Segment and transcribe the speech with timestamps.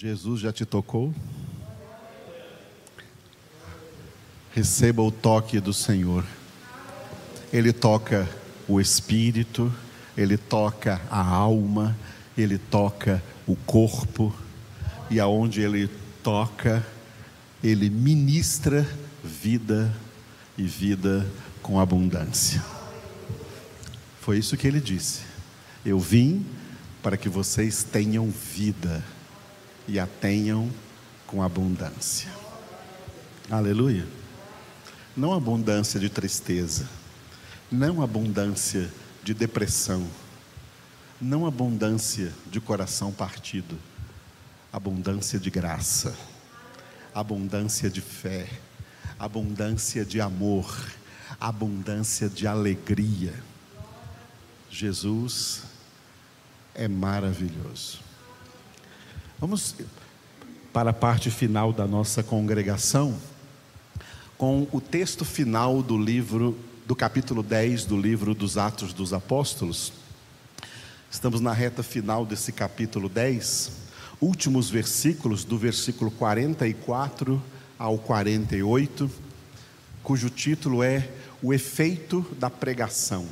[0.00, 1.12] Jesus já te tocou?
[4.54, 6.24] Receba o toque do Senhor.
[7.52, 8.28] Ele toca
[8.68, 9.74] o espírito,
[10.16, 11.98] ele toca a alma,
[12.36, 14.32] ele toca o corpo,
[15.10, 15.90] e aonde ele
[16.22, 16.86] toca,
[17.60, 18.88] ele ministra
[19.24, 19.92] vida
[20.56, 21.28] e vida
[21.60, 22.64] com abundância.
[24.20, 25.22] Foi isso que ele disse.
[25.84, 26.46] Eu vim
[27.02, 29.02] para que vocês tenham vida
[29.88, 30.70] e a tenham
[31.26, 32.30] com abundância.
[33.50, 34.06] Aleluia.
[35.16, 36.86] Não abundância de tristeza,
[37.72, 38.88] não abundância
[39.24, 40.06] de depressão,
[41.20, 43.76] não abundância de coração partido,
[44.72, 46.14] abundância de graça,
[47.14, 48.46] abundância de fé,
[49.18, 50.92] abundância de amor,
[51.40, 53.34] abundância de alegria.
[54.70, 55.62] Jesus
[56.74, 58.07] é maravilhoso.
[59.40, 59.72] Vamos
[60.72, 63.16] para a parte final da nossa congregação
[64.36, 69.92] com o texto final do livro, do capítulo 10 do livro dos Atos dos Apóstolos.
[71.08, 73.70] Estamos na reta final desse capítulo 10,
[74.20, 77.40] últimos versículos, do versículo 44
[77.78, 79.08] ao 48,
[80.02, 81.08] cujo título é
[81.40, 83.24] O Efeito da Pregação.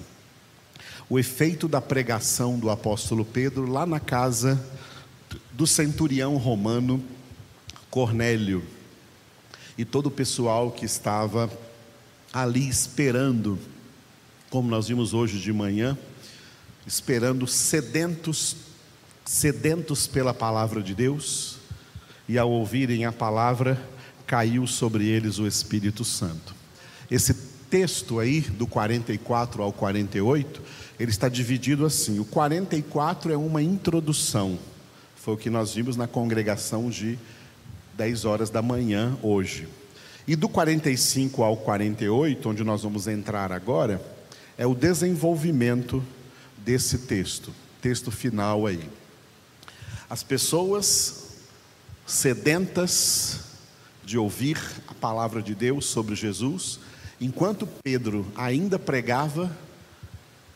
[1.10, 4.64] O efeito da pregação do apóstolo Pedro lá na casa
[5.56, 7.02] do centurião romano
[7.90, 8.62] Cornélio
[9.78, 11.50] e todo o pessoal que estava
[12.30, 13.58] ali esperando,
[14.50, 15.96] como nós vimos hoje de manhã,
[16.86, 18.54] esperando sedentos,
[19.24, 21.56] sedentos pela palavra de Deus,
[22.28, 23.82] e ao ouvirem a palavra,
[24.26, 26.54] caiu sobre eles o Espírito Santo.
[27.10, 27.32] Esse
[27.70, 30.60] texto aí, do 44 ao 48,
[31.00, 34.58] ele está dividido assim: o 44 é uma introdução
[35.26, 37.18] foi o que nós vimos na congregação de
[37.96, 39.66] 10 horas da manhã hoje.
[40.24, 44.00] E do 45 ao 48, onde nós vamos entrar agora,
[44.56, 46.00] é o desenvolvimento
[46.58, 48.88] desse texto, texto final aí.
[50.08, 51.40] As pessoas
[52.06, 53.40] sedentas
[54.04, 56.78] de ouvir a palavra de Deus sobre Jesus,
[57.20, 59.50] enquanto Pedro ainda pregava,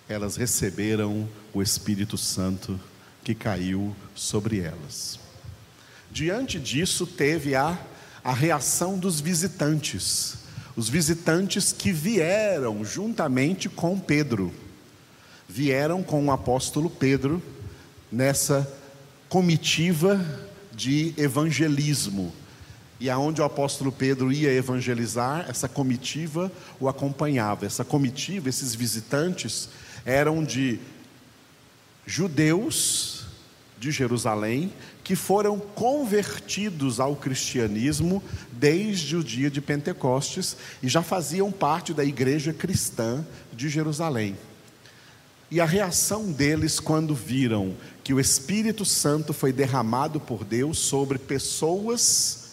[0.09, 2.78] elas receberam o Espírito Santo
[3.22, 5.19] que caiu sobre elas.
[6.10, 7.78] Diante disso, teve a,
[8.25, 10.38] a reação dos visitantes,
[10.76, 14.53] os visitantes que vieram juntamente com Pedro,
[15.48, 17.42] vieram com o apóstolo Pedro
[18.10, 18.69] nessa
[19.28, 20.25] comitiva
[20.72, 22.32] de evangelismo.
[22.98, 27.64] E aonde o apóstolo Pedro ia evangelizar, essa comitiva o acompanhava.
[27.64, 29.70] Essa comitiva, esses visitantes,
[30.04, 30.78] eram de
[32.06, 33.24] judeus
[33.78, 34.72] de Jerusalém
[35.02, 38.22] que foram convertidos ao cristianismo
[38.52, 44.36] desde o dia de Pentecostes e já faziam parte da igreja cristã de Jerusalém.
[45.50, 47.74] E a reação deles quando viram
[48.04, 52.50] que o Espírito Santo foi derramado por Deus sobre pessoas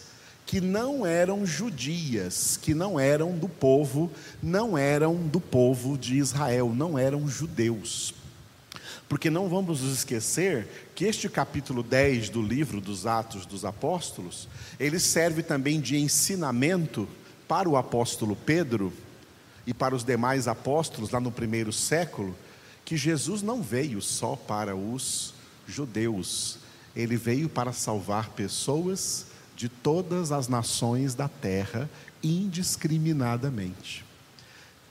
[0.47, 4.09] que não eram judias, que não eram do povo,
[4.41, 8.15] não eram do povo de Israel, não eram judeus.
[9.09, 14.49] Porque não vamos nos esquecer que este capítulo 10 do livro dos Atos dos Apóstolos,
[14.79, 17.07] ele serve também de ensinamento
[17.47, 18.91] para o apóstolo Pedro
[19.65, 22.35] e para os demais apóstolos lá no primeiro século,
[22.83, 25.33] que Jesus não veio só para os
[25.67, 26.59] judeus,
[26.95, 31.89] ele veio para salvar pessoas de todas as nações da terra
[32.23, 34.05] indiscriminadamente.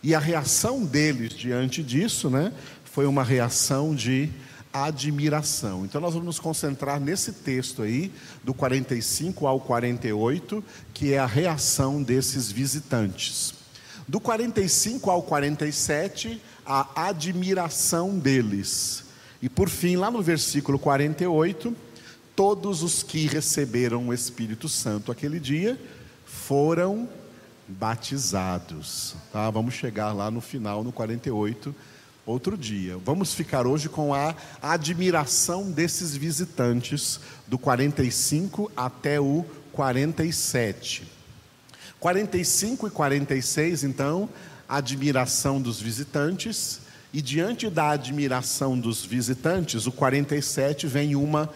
[0.03, 2.53] E a reação deles diante disso, né,
[2.97, 4.31] foi uma reação de
[4.73, 5.85] admiração.
[5.85, 8.11] Então nós vamos nos concentrar nesse texto aí,
[8.43, 10.65] do 45 ao 48,
[10.95, 13.53] que é a reação desses visitantes.
[14.09, 19.05] Do 45 ao 47, a admiração deles.
[19.43, 21.77] E por fim, lá no versículo 48,
[22.35, 25.79] todos os que receberam o Espírito Santo aquele dia
[26.25, 27.07] foram
[27.69, 29.15] batizados.
[29.31, 29.51] Tá?
[29.51, 31.75] Vamos chegar lá no final, no 48
[32.27, 32.99] outro dia.
[32.99, 41.07] Vamos ficar hoje com a admiração desses visitantes do 45 até o 47.
[42.01, 44.29] 45 e 46, então,
[44.69, 46.81] admiração dos visitantes,
[47.13, 51.49] e diante da admiração dos visitantes, o 47 vem uma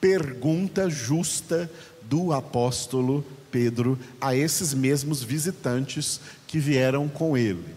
[0.00, 1.70] pergunta justa
[2.02, 7.75] do apóstolo Pedro a esses mesmos visitantes que vieram com ele.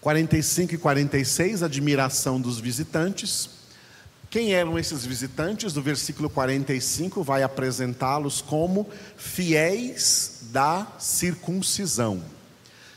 [0.00, 3.50] 45 e 46, admiração dos visitantes.
[4.30, 5.72] Quem eram esses visitantes?
[5.72, 12.22] Do versículo 45 vai apresentá-los como fiéis da circuncisão.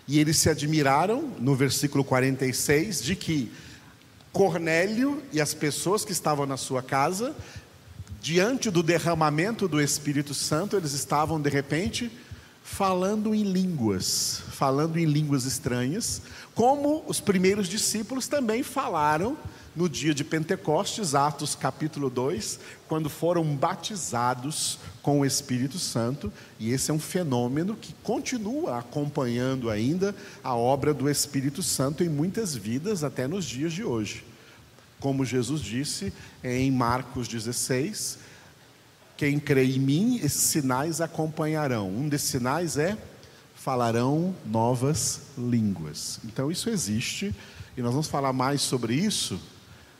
[0.07, 3.51] E eles se admiraram, no versículo 46, de que
[4.31, 7.35] Cornélio e as pessoas que estavam na sua casa,
[8.21, 12.11] diante do derramamento do Espírito Santo, eles estavam de repente
[12.63, 16.21] falando em línguas, falando em línguas estranhas,
[16.53, 19.37] como os primeiros discípulos também falaram
[19.75, 26.71] no dia de Pentecostes, Atos capítulo 2, quando foram batizados com o Espírito Santo, e
[26.71, 32.53] esse é um fenômeno que continua acompanhando ainda a obra do Espírito Santo em muitas
[32.53, 34.25] vidas até nos dias de hoje.
[34.99, 38.19] Como Jesus disse em Marcos 16,
[39.21, 41.87] quem crê em mim, esses sinais acompanharão.
[41.91, 42.97] Um desses sinais é
[43.53, 46.19] falarão novas línguas.
[46.25, 47.31] Então isso existe
[47.77, 49.39] e nós vamos falar mais sobre isso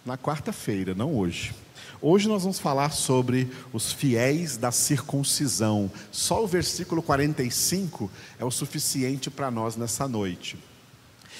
[0.03, 1.53] na quarta-feira, não hoje.
[2.01, 5.91] Hoje nós vamos falar sobre os fiéis da circuncisão.
[6.11, 8.09] Só o versículo 45
[8.39, 10.57] é o suficiente para nós nessa noite.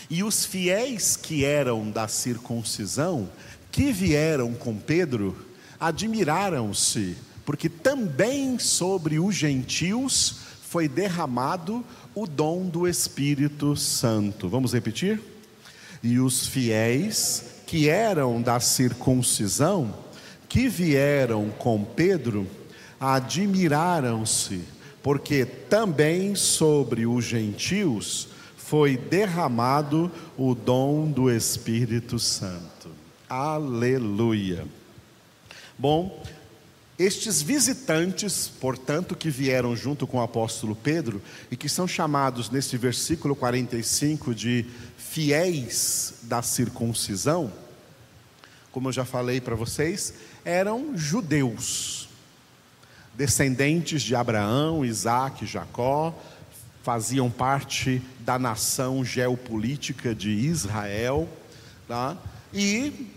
[0.08, 3.28] E os fiéis que eram da circuncisão,
[3.72, 5.36] que vieram com Pedro,
[5.80, 7.18] admiraram-se,
[7.52, 11.84] porque também sobre os gentios foi derramado
[12.16, 14.48] o dom do Espírito Santo.
[14.48, 15.22] Vamos repetir?
[16.02, 19.94] E os fiéis que eram da circuncisão,
[20.48, 22.48] que vieram com Pedro,
[22.98, 24.62] admiraram-se,
[25.04, 32.88] porque também sobre os gentios foi derramado o dom do Espírito Santo.
[33.28, 34.66] Aleluia.
[35.78, 36.24] Bom,
[37.02, 42.78] estes visitantes, portanto, que vieram junto com o apóstolo Pedro e que são chamados nesse
[42.78, 44.66] versículo 45 de
[44.98, 47.52] fiéis da circuncisão,
[48.72, 50.14] como eu já falei para vocês,
[50.46, 52.08] eram judeus,
[53.14, 56.18] descendentes de Abraão, Isaac, Jacó,
[56.84, 61.28] faziam parte da nação geopolítica de Israel,
[61.88, 62.18] tá?
[62.54, 63.08] e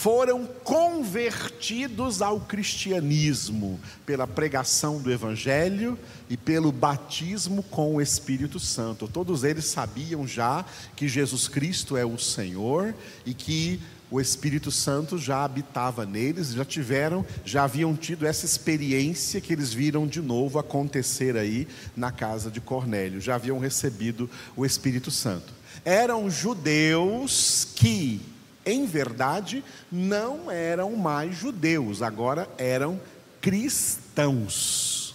[0.00, 5.98] foram convertidos ao cristianismo pela pregação do Evangelho
[6.28, 9.08] e pelo batismo com o Espírito Santo.
[9.08, 10.64] Todos eles sabiam já
[10.94, 12.94] que Jesus Cristo é o Senhor
[13.24, 13.80] e que
[14.10, 19.72] o Espírito Santo já habitava neles, já tiveram, já haviam tido essa experiência que eles
[19.72, 25.52] viram de novo acontecer aí na casa de Cornélio, já haviam recebido o Espírito Santo.
[25.84, 28.33] Eram judeus que
[28.66, 33.00] em verdade, não eram mais judeus, agora eram
[33.40, 35.14] cristãos.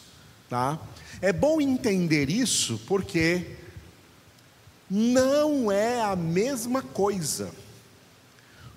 [0.50, 0.80] Tá?
[1.22, 3.56] É bom entender isso porque
[4.90, 7.52] não é a mesma coisa.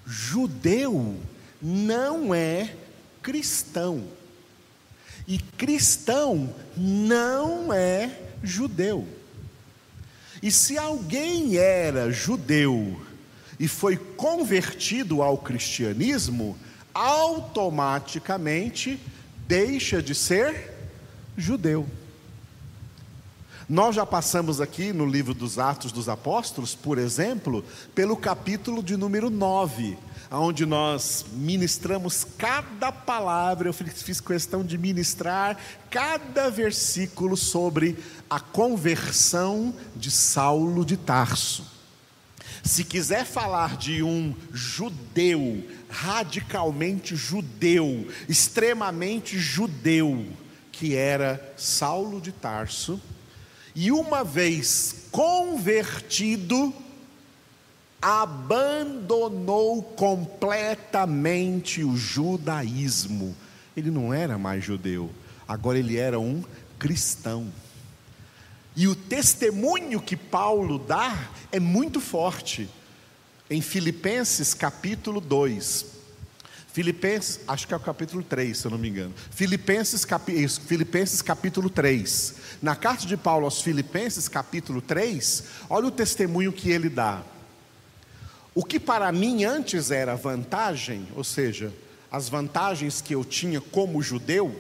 [0.07, 1.17] Judeu
[1.61, 2.75] não é
[3.23, 4.05] cristão.
[5.27, 9.07] E cristão não é judeu.
[10.43, 13.01] E se alguém era judeu
[13.63, 16.59] e foi convertido ao cristianismo,
[16.93, 18.99] automaticamente
[19.47, 20.75] deixa de ser
[21.37, 21.87] judeu.
[23.69, 27.65] Nós já passamos aqui no livro dos Atos dos Apóstolos, por exemplo,
[27.95, 29.97] pelo capítulo de número 9,
[30.33, 35.57] onde nós ministramos cada palavra, eu fiz questão de ministrar
[35.89, 37.97] cada versículo sobre
[38.29, 41.72] a conversão de Saulo de Tarso.
[42.63, 50.25] Se quiser falar de um judeu, radicalmente judeu, extremamente judeu,
[50.71, 53.01] que era Saulo de Tarso,
[53.75, 56.73] e uma vez convertido,
[58.01, 63.35] abandonou completamente o judaísmo.
[63.77, 65.11] Ele não era mais judeu,
[65.49, 66.45] agora ele era um
[66.79, 67.51] cristão.
[68.75, 72.69] E o testemunho que Paulo dá é muito forte.
[73.51, 75.93] Em Filipenses capítulo 2.
[76.73, 79.13] Filipenses, acho que é o capítulo 3, se eu não me engano.
[79.31, 82.35] Filipenses, capi, Filipenses capítulo 3.
[82.63, 87.23] Na carta de Paulo aos Filipenses, capítulo 3, olha o testemunho que ele dá.
[88.55, 91.71] O que para mim antes era vantagem, ou seja,
[92.11, 94.59] as vantagens que eu tinha como judeu,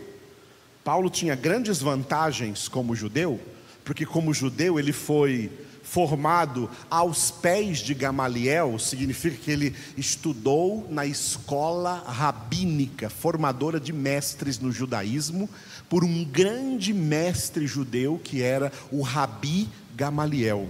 [0.84, 3.40] Paulo tinha grandes vantagens como judeu,
[3.84, 5.50] porque como judeu ele foi
[5.82, 14.58] formado aos pés de Gamaliel, significa que ele estudou na escola rabínica, formadora de mestres
[14.58, 15.50] no judaísmo,
[15.90, 20.68] por um grande mestre judeu que era o Rabi Gamaliel.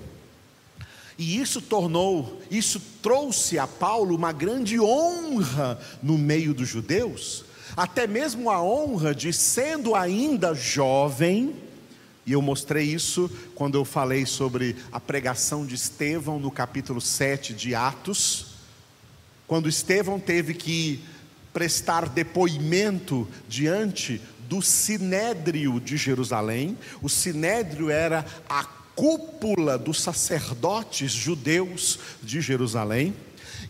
[1.16, 7.44] E isso tornou, isso trouxe a Paulo uma grande honra no meio dos judeus,
[7.76, 11.54] até mesmo a honra de, sendo ainda jovem,
[12.24, 17.52] e eu mostrei isso quando eu falei sobre a pregação de Estevão no capítulo 7
[17.52, 18.46] de Atos,
[19.46, 21.02] quando Estevão teve que
[21.52, 26.78] prestar depoimento diante do Sinédrio de Jerusalém.
[27.02, 28.64] O Sinédrio era a
[28.94, 33.14] cúpula dos sacerdotes judeus de Jerusalém.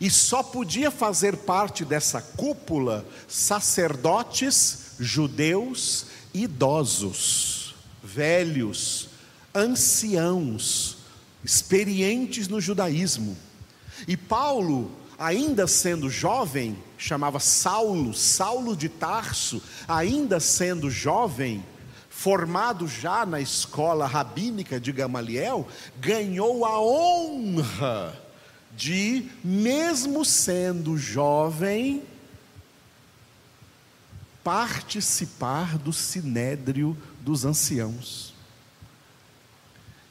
[0.00, 7.51] E só podia fazer parte dessa cúpula sacerdotes judeus idosos,
[8.02, 9.09] velhos,
[9.54, 10.99] anciãos,
[11.44, 13.37] experientes no judaísmo.
[14.09, 21.64] E Paulo, ainda sendo jovem, chamava Saulo, Saulo de Tarso, ainda sendo jovem,
[22.09, 25.66] formado já na escola rabínica de Gamaliel,
[26.00, 28.21] ganhou a honra
[28.76, 32.02] de, mesmo sendo jovem,
[34.42, 38.34] participar do sinédrio dos anciãos.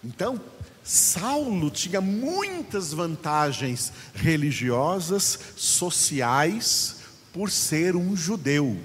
[0.04, 0.42] Então,
[0.84, 6.98] Saulo tinha muitas vantagens religiosas, sociais,
[7.32, 8.78] por ser um judeu.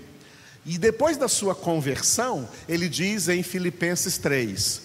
[0.64, 4.82] E depois da sua conversão, ele diz em Filipenses 3: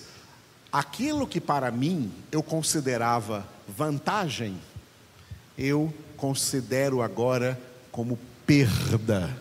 [0.72, 4.58] Aquilo que para mim eu considerava vantagem,
[5.58, 7.60] eu considero agora
[7.92, 9.36] como perda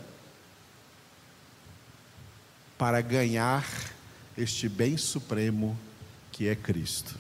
[2.80, 3.62] para ganhar
[4.38, 5.78] este bem supremo
[6.32, 7.14] que é Cristo.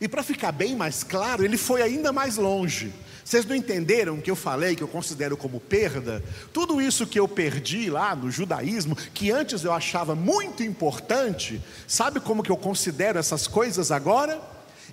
[0.00, 2.90] E para ficar bem mais claro, ele foi ainda mais longe.
[3.22, 6.24] Vocês não entenderam o que eu falei, que eu considero como perda?
[6.54, 12.20] Tudo isso que eu perdi lá no judaísmo, que antes eu achava muito importante, sabe
[12.20, 14.40] como que eu considero essas coisas agora?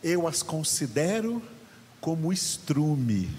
[0.03, 1.41] Eu as considero
[2.01, 3.29] como estrume,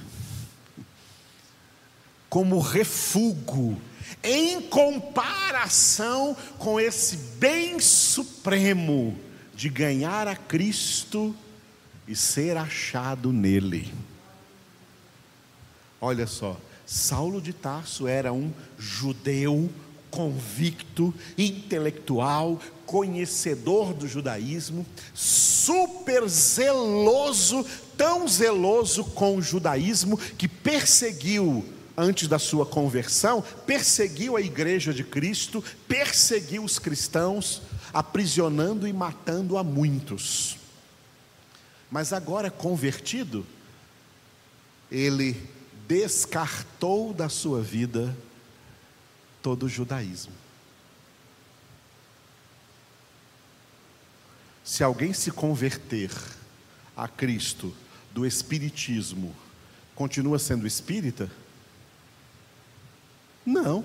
[2.31, 3.79] como refúgio,
[4.23, 9.17] em comparação com esse bem supremo
[9.55, 11.35] de ganhar a Cristo
[12.07, 13.93] e ser achado nele.
[16.01, 19.71] Olha só, Saulo de Tarso era um judeu
[20.11, 31.65] convicto, intelectual, conhecedor do judaísmo, super zeloso, tão zeloso com o judaísmo que perseguiu
[31.97, 37.63] antes da sua conversão, perseguiu a igreja de Cristo, perseguiu os cristãos,
[37.93, 40.59] aprisionando e matando a muitos.
[41.91, 43.47] Mas agora convertido,
[44.91, 45.41] ele
[45.89, 48.15] descartou da sua vida
[49.41, 50.33] todo o judaísmo.
[54.65, 56.11] Se alguém se converter
[56.97, 57.73] a Cristo
[58.13, 59.35] do Espiritismo,
[59.95, 61.31] continua sendo espírita?
[63.47, 63.85] Não.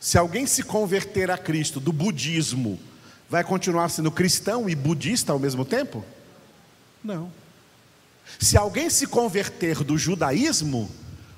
[0.00, 2.80] Se alguém se converter a Cristo do budismo,
[3.28, 6.02] vai continuar sendo cristão e budista ao mesmo tempo?
[7.04, 7.30] Não.
[8.38, 10.90] Se alguém se converter do judaísmo,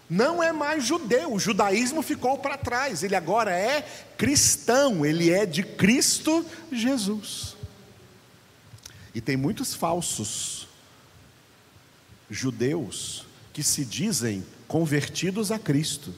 [0.09, 3.83] não é mais judeu, o judaísmo ficou para trás, ele agora é
[4.17, 7.57] cristão, ele é de Cristo Jesus.
[9.15, 10.69] E tem muitos falsos
[12.31, 16.15] judeus que se dizem convertidos a Cristo.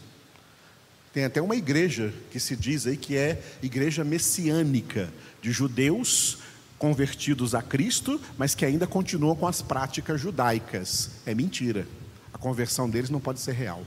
[1.12, 6.38] Tem até uma igreja que se diz aí que é igreja messiânica, de judeus
[6.78, 11.10] convertidos a Cristo, mas que ainda continuam com as práticas judaicas.
[11.26, 11.84] É mentira.
[12.32, 13.84] A conversão deles não pode ser real.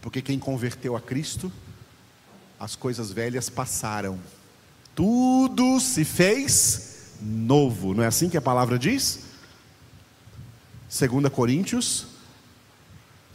[0.00, 1.52] Porque quem converteu a Cristo,
[2.58, 4.18] as coisas velhas passaram.
[4.94, 7.92] Tudo se fez novo.
[7.92, 9.20] Não é assim que a palavra diz?
[10.88, 12.13] 2 Coríntios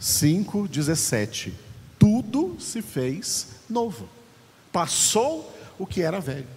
[0.00, 4.08] 5, 17 tudo se fez novo.
[4.72, 6.48] Passou o que era velho.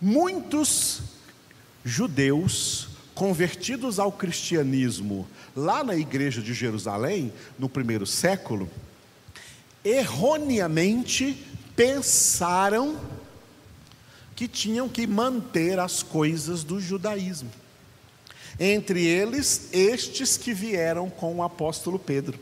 [0.00, 1.00] Muitos
[1.84, 8.68] judeus convertidos ao cristianismo lá na igreja de Jerusalém, no primeiro século,
[9.84, 11.46] erroneamente
[11.76, 12.98] pensaram
[14.34, 17.50] que tinham que manter as coisas do judaísmo
[18.58, 22.38] entre eles estes que vieram com o apóstolo Pedro.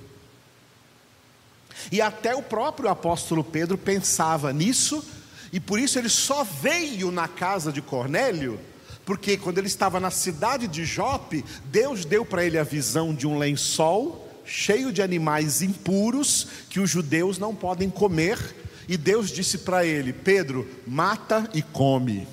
[1.93, 5.05] E até o próprio apóstolo Pedro pensava nisso,
[5.53, 8.59] e por isso ele só veio na casa de Cornélio,
[9.05, 13.27] porque quando ele estava na cidade de Jope, Deus deu para ele a visão de
[13.27, 18.39] um lençol cheio de animais impuros que os judeus não podem comer,
[18.89, 22.27] E Deus disse para ele: Pedro, mata e come.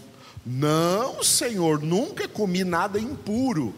[0.46, 3.74] Não, Senhor, nunca comi nada impuro.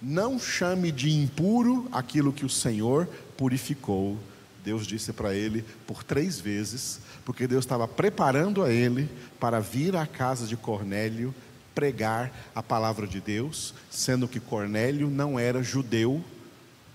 [0.00, 4.18] Não chame de impuro aquilo que o Senhor purificou.
[4.64, 9.08] Deus disse para ele por três vezes, porque Deus estava preparando a ele
[9.40, 11.34] para vir à casa de Cornélio
[11.74, 16.24] pregar a palavra de Deus, sendo que Cornélio não era judeu,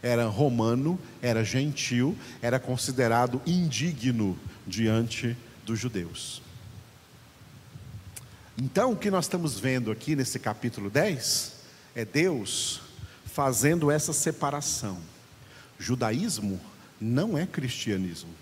[0.02, 5.36] era romano, era gentil, era considerado indigno diante
[5.66, 6.42] dos judeus.
[8.62, 11.54] Então, o que nós estamos vendo aqui nesse capítulo 10
[11.96, 12.82] é Deus
[13.24, 14.98] fazendo essa separação.
[15.80, 16.60] Judaísmo
[17.00, 18.34] não é cristianismo.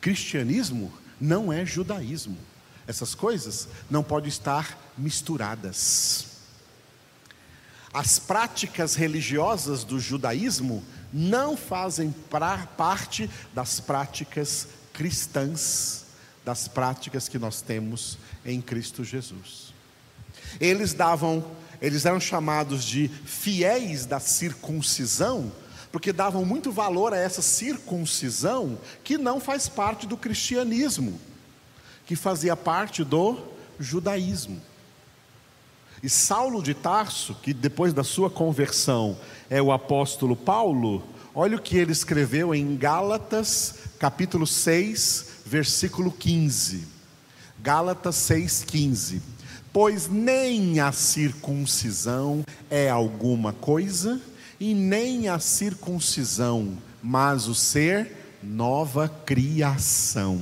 [0.00, 2.38] Cristianismo não é judaísmo.
[2.86, 6.28] Essas coisas não podem estar misturadas.
[7.92, 10.82] As práticas religiosas do judaísmo
[11.12, 12.14] não fazem
[12.78, 16.06] parte das práticas cristãs,
[16.48, 19.74] das práticas que nós temos em Cristo Jesus.
[20.58, 21.44] Eles davam,
[21.78, 25.52] eles eram chamados de fiéis da circuncisão,
[25.92, 31.20] porque davam muito valor a essa circuncisão que não faz parte do cristianismo,
[32.06, 33.38] que fazia parte do
[33.78, 34.58] judaísmo.
[36.02, 39.18] E Saulo de Tarso, que depois da sua conversão
[39.50, 46.86] é o apóstolo Paulo, olha o que ele escreveu em Gálatas, capítulo 6, versículo 15.
[47.60, 49.20] Gálatas 6,15.
[49.72, 54.20] Pois nem a circuncisão é alguma coisa,
[54.60, 58.12] e nem a circuncisão, mas o ser
[58.42, 60.40] nova criação.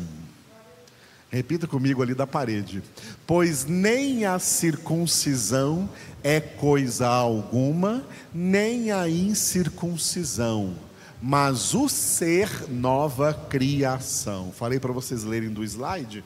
[1.30, 2.82] Repita comigo ali da parede.
[3.26, 5.88] Pois nem a circuncisão
[6.22, 10.74] é coisa alguma, nem a incircuncisão,
[11.20, 14.52] mas o ser nova criação.
[14.52, 16.24] Falei para vocês lerem do slide.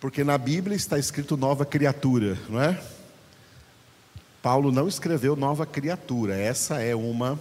[0.00, 2.80] Porque na Bíblia está escrito nova criatura, não é?
[4.40, 7.38] Paulo não escreveu nova criatura, essa é uma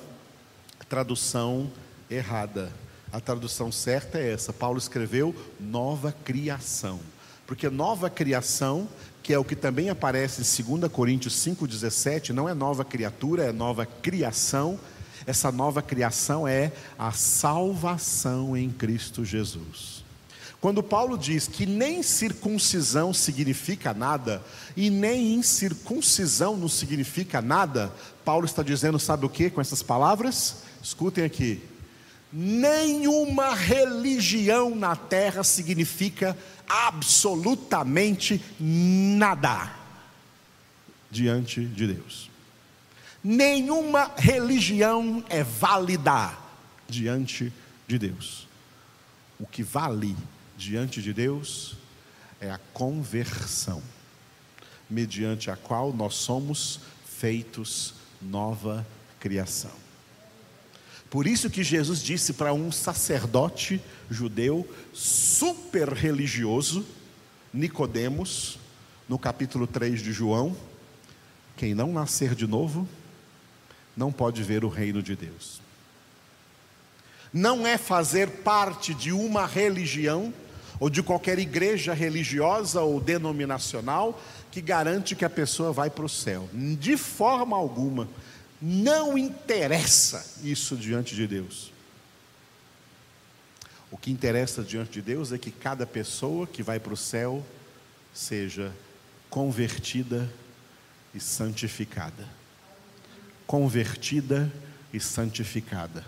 [0.90, 1.70] tradução
[2.10, 2.72] errada.
[3.12, 4.52] A tradução certa é essa.
[4.52, 7.00] Paulo escreveu nova criação.
[7.46, 8.88] Porque nova criação,
[9.24, 13.52] que é o que também aparece em 2 Coríntios 5,17, não é nova criatura, é
[13.52, 14.80] nova criação.
[15.28, 20.06] Essa nova criação é a salvação em Cristo Jesus.
[20.62, 24.42] Quando Paulo diz que nem circuncisão significa nada
[24.76, 30.64] e nem incircuncisão não significa nada, Paulo está dizendo, sabe o que com essas palavras?
[30.82, 31.62] Escutem aqui.
[32.32, 36.38] Nenhuma religião na terra significa
[36.68, 39.72] absolutamente nada
[41.12, 42.30] diante de Deus.
[43.24, 46.38] Nenhuma religião é válida
[46.88, 47.52] diante
[47.88, 48.48] de Deus.
[49.40, 50.16] O que vale
[50.58, 51.76] diante de Deus
[52.40, 53.82] é a conversão,
[54.90, 58.86] mediante a qual nós somos feitos nova
[59.20, 59.72] criação.
[61.10, 66.86] Por isso que Jesus disse para um sacerdote judeu super religioso,
[67.54, 68.60] Nicodemos,
[69.08, 70.56] no capítulo 3 de João,
[71.56, 72.88] quem não nascer de novo
[73.98, 75.60] não pode ver o reino de Deus.
[77.34, 80.32] Não é fazer parte de uma religião
[80.80, 86.10] ou de qualquer igreja religiosa ou denominacional que garante que a pessoa vai para o
[86.10, 86.48] céu.
[86.80, 88.08] De forma alguma,
[88.62, 91.72] não interessa isso diante de Deus.
[93.90, 97.44] O que interessa diante de Deus é que cada pessoa que vai para o céu
[98.14, 98.72] seja
[99.30, 100.32] convertida
[101.14, 102.37] e santificada.
[103.48, 104.52] Convertida
[104.94, 106.04] e santificada.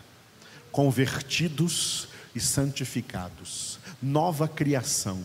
[0.72, 5.20] Convertidos e santificados, nova criação,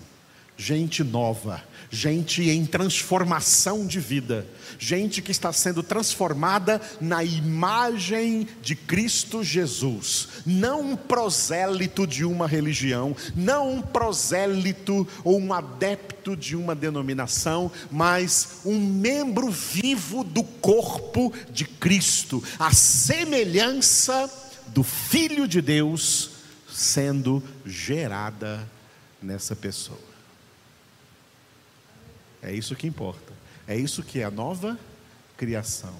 [0.56, 4.46] gente nova, gente em transformação de vida,
[4.78, 12.46] gente que está sendo transformada na imagem de Cristo Jesus, não um prosélito de uma
[12.46, 20.42] religião, não um prosélito ou um adepto de uma denominação, mas um membro vivo do
[20.42, 24.30] corpo de Cristo, a semelhança
[24.68, 26.30] do Filho de Deus
[26.68, 28.68] sendo gerada
[29.22, 30.13] nessa pessoa.
[32.44, 33.32] É isso que importa.
[33.66, 34.78] É isso que é a nova
[35.36, 35.94] criação.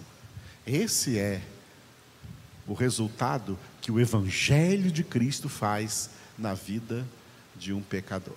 [0.66, 1.40] Esse é
[2.66, 7.06] o resultado que o Evangelho de Cristo faz na vida
[7.56, 8.36] de um pecador.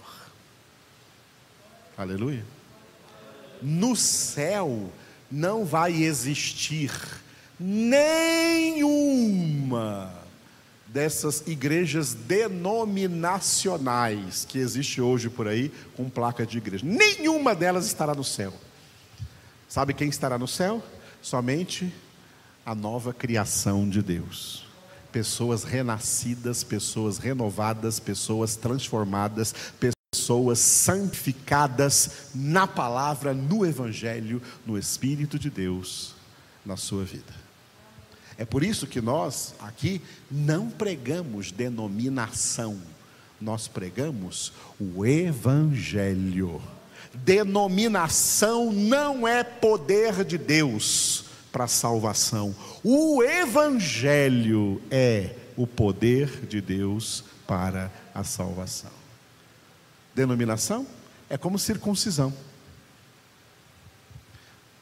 [1.97, 2.45] Aleluia.
[3.61, 4.89] No céu
[5.29, 6.91] não vai existir
[7.59, 8.87] nenhuma
[10.89, 16.85] dessas igrejas denominacionais que existe hoje por aí com placa de igreja.
[16.85, 18.53] Nenhuma delas estará no céu.
[19.67, 20.81] Sabe quem estará no céu?
[21.21, 21.93] Somente
[22.65, 24.65] a nova criação de Deus.
[25.11, 35.49] Pessoas renascidas, pessoas renovadas, pessoas transformadas, pessoas santificadas na palavra, no Evangelho, no Espírito de
[35.49, 36.13] Deus,
[36.65, 37.46] na sua vida.
[38.37, 42.79] É por isso que nós aqui não pregamos denominação,
[43.41, 46.61] nós pregamos o Evangelho.
[47.13, 57.23] Denominação não é poder de Deus para salvação, o Evangelho é o poder de Deus
[57.47, 58.91] para a salvação.
[60.13, 60.85] Denominação
[61.27, 62.31] é como circuncisão.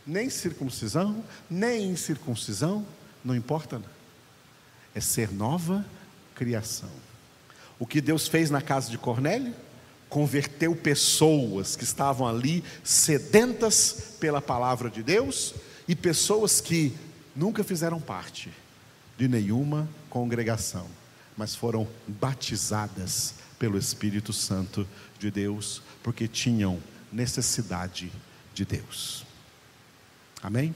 [0.06, 2.86] Nem circuncisão, nem incircuncisão
[3.26, 3.90] não importa, não.
[4.94, 5.84] é ser nova
[6.36, 6.92] criação.
[7.80, 9.54] O que Deus fez na casa de Cornélio?
[10.08, 15.56] Converteu pessoas que estavam ali sedentas pela palavra de Deus
[15.88, 16.96] e pessoas que
[17.36, 18.52] nunca fizeram parte
[19.18, 20.88] de nenhuma congregação,
[21.36, 26.80] mas foram batizadas pelo Espírito Santo de Deus, porque tinham
[27.12, 28.12] necessidade
[28.54, 29.26] de Deus.
[30.44, 30.76] Amém?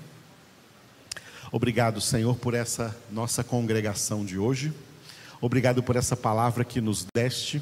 [1.51, 4.71] Obrigado, Senhor, por essa nossa congregação de hoje.
[5.41, 7.59] Obrigado por essa palavra que nos deste,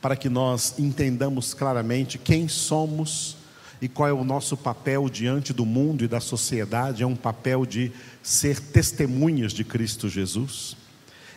[0.00, 3.36] para que nós entendamos claramente quem somos
[3.80, 7.02] e qual é o nosso papel diante do mundo e da sociedade.
[7.02, 7.90] É um papel de
[8.22, 10.76] ser testemunhas de Cristo Jesus,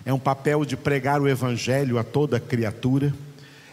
[0.06, 3.12] é um papel de pregar o Evangelho a toda criatura,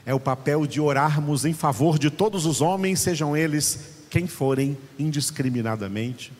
[0.06, 4.78] é o papel de orarmos em favor de todos os homens, sejam eles quem forem,
[4.98, 6.32] indiscriminadamente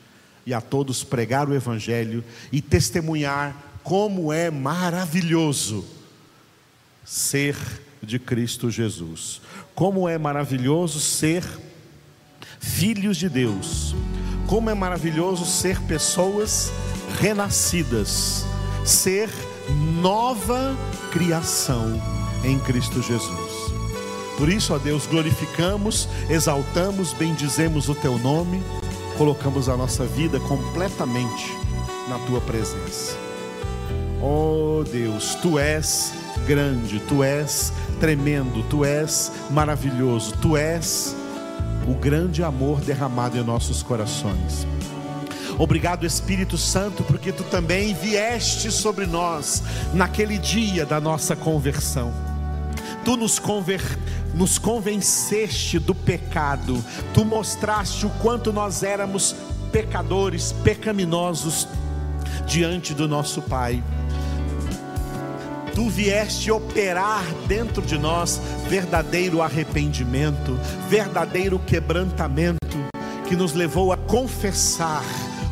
[0.44, 5.84] e a todos pregar o Evangelho e testemunhar como é maravilhoso
[7.04, 7.56] ser
[8.02, 9.40] de Cristo Jesus.
[9.74, 11.44] Como é maravilhoso ser
[12.60, 13.94] filhos de Deus.
[14.46, 16.72] Como é maravilhoso ser pessoas
[17.20, 18.44] renascidas,
[18.84, 19.30] ser
[20.00, 20.76] nova
[21.10, 22.00] criação
[22.44, 23.72] em Cristo Jesus.
[24.36, 28.62] Por isso, ó Deus, glorificamos, exaltamos, bendizemos o teu nome
[29.16, 31.52] colocamos a nossa vida completamente
[32.08, 33.16] na tua presença.
[34.20, 36.12] Oh Deus, tu és
[36.46, 41.14] grande, tu és tremendo, tu és maravilhoso, tu és
[41.86, 44.66] o grande amor derramado em nossos corações.
[45.58, 52.31] Obrigado, Espírito Santo, porque tu também vieste sobre nós naquele dia da nossa conversão.
[53.04, 59.34] Tu nos converteste nos convenceste do pecado, tu mostraste o quanto nós éramos
[59.70, 61.68] pecadores, pecaminosos
[62.46, 63.82] diante do nosso Pai.
[65.74, 72.78] Tu vieste operar dentro de nós verdadeiro arrependimento, verdadeiro quebrantamento,
[73.26, 75.04] que nos levou a confessar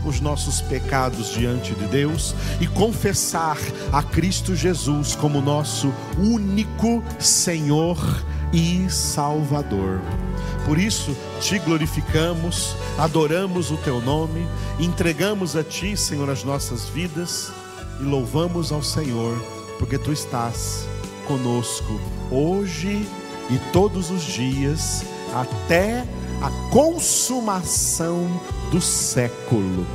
[0.04, 3.58] os nossos pecados diante de Deus e confessar
[3.92, 7.98] a Cristo Jesus como nosso único Senhor
[8.52, 10.00] e Salvador.
[10.64, 14.46] Por isso te glorificamos, adoramos o teu nome,
[14.78, 17.52] entregamos a ti, Senhor, as nossas vidas
[18.00, 19.40] e louvamos ao Senhor,
[19.78, 20.86] porque tu estás
[21.26, 23.06] conosco hoje
[23.50, 26.04] e todos os dias até
[26.42, 28.28] a consumação
[28.70, 29.86] do século.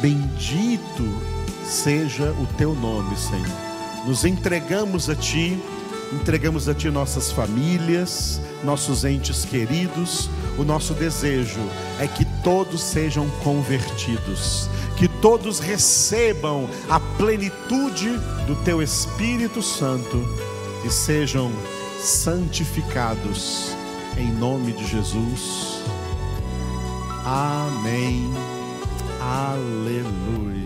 [0.00, 1.04] Bendito
[1.64, 4.06] seja o teu nome, Senhor.
[4.06, 5.60] Nos entregamos a ti
[6.12, 10.28] entregamos a Ti nossas famílias, nossos entes queridos.
[10.58, 11.60] O nosso desejo
[11.98, 18.10] é que todos sejam convertidos, que todos recebam a plenitude
[18.46, 20.22] do Teu Espírito Santo
[20.84, 21.50] e sejam
[22.00, 23.74] santificados
[24.16, 25.82] em nome de Jesus.
[27.24, 28.30] Amém.
[29.20, 30.59] Aleluia.